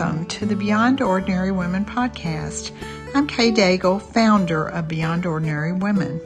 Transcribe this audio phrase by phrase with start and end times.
[0.00, 2.72] Welcome to the Beyond Ordinary Women podcast.
[3.14, 6.18] I'm Kay Daigle, founder of Beyond Ordinary Women.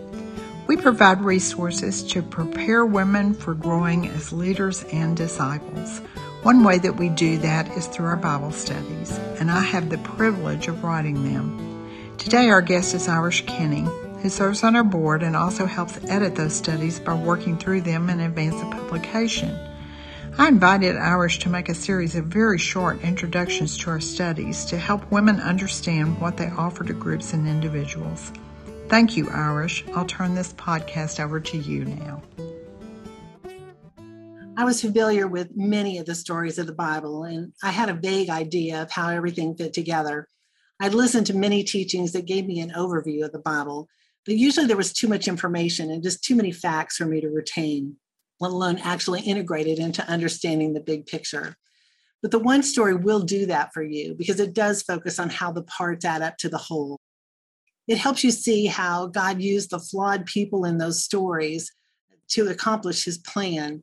[0.69, 5.99] We provide resources to prepare women for growing as leaders and disciples.
[6.45, 9.99] One way that we do that is through our Bible studies, and I have the
[9.99, 12.15] privilege of writing them.
[12.17, 13.89] Today, our guest is Irish Kinney,
[14.23, 18.09] who serves on our board and also helps edit those studies by working through them
[18.09, 19.59] in advance of publication.
[20.37, 24.77] I invited Irish to make a series of very short introductions to our studies to
[24.77, 28.33] help women understand what they offer to groups and individuals.
[28.89, 29.85] Thank you, Irish.
[29.95, 32.21] I'll turn this podcast over to you now.
[34.57, 37.95] I was familiar with many of the stories of the Bible, and I had a
[37.95, 40.29] vague idea of how everything fit together.
[40.81, 43.89] I'd listened to many teachings that gave me an overview of the Bible,
[44.27, 47.29] but usually there was too much information and just too many facts for me to
[47.29, 47.99] retain
[48.41, 51.57] let alone actually integrate it into understanding the big picture.
[52.23, 55.53] But the one story will do that for you because it does focus on how
[55.53, 56.99] the parts add up to the whole.
[57.87, 61.71] It helps you see how God used the flawed people in those stories
[62.29, 63.83] to accomplish his plan.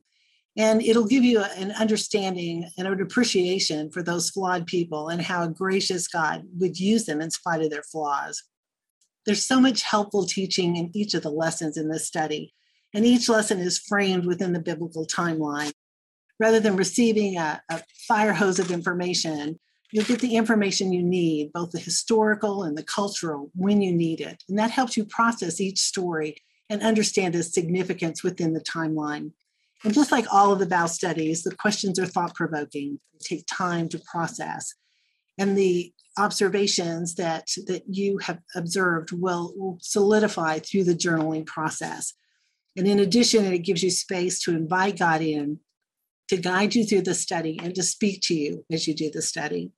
[0.56, 5.44] And it'll give you an understanding and an appreciation for those flawed people and how
[5.44, 8.42] a gracious God would use them in spite of their flaws.
[9.24, 12.52] There's so much helpful teaching in each of the lessons in this study
[12.94, 15.72] and each lesson is framed within the biblical timeline.
[16.38, 19.58] Rather than receiving a, a fire hose of information,
[19.92, 24.20] you'll get the information you need, both the historical and the cultural, when you need
[24.20, 24.42] it.
[24.48, 26.36] And that helps you process each story
[26.68, 29.32] and understand its significance within the timeline.
[29.84, 33.88] And just like all of the Bow studies, the questions are thought provoking, take time
[33.90, 34.74] to process.
[35.38, 42.14] And the observations that, that you have observed will, will solidify through the journaling process.
[42.76, 45.60] And in addition, it gives you space to invite God in
[46.28, 49.20] to guide you through the study and to speak to you as you do the
[49.20, 49.70] study.